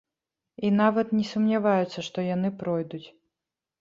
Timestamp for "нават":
0.77-1.07